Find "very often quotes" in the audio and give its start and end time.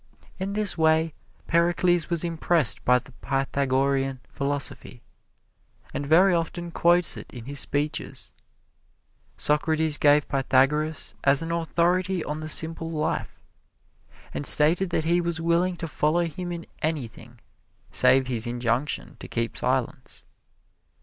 6.07-7.17